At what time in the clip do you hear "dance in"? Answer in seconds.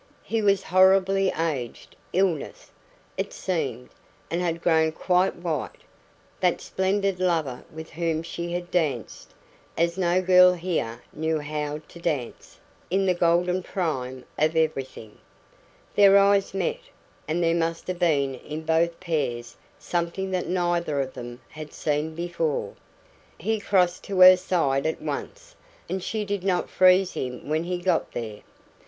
11.99-13.05